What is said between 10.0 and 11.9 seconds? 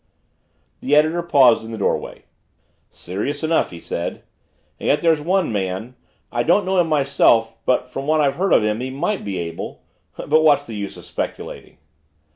but what's the use of speculating?"